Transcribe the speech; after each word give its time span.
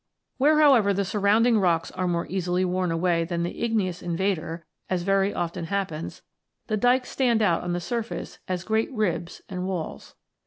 Where, 0.39 0.57
however, 0.57 0.95
the 0.95 1.05
surrounding 1.05 1.59
rocks 1.59 1.91
are 1.91 2.07
more 2.07 2.25
easily 2.25 2.65
worn 2.65 2.91
away 2.91 3.23
than 3.23 3.43
the 3.43 3.61
igneous 3.61 4.01
invader, 4.01 4.65
as 4.89 5.03
very 5.03 5.31
often 5.31 5.65
happens, 5.65 6.23
the 6.65 6.75
dykes 6.75 7.09
stand 7.09 7.43
out 7.43 7.61
on 7.61 7.73
the 7.73 7.79
surface 7.81 8.39
as 8.47 8.63
great 8.63 8.91
ribs 8.91 9.43
and 9.47 9.67
walls. 9.67 10.15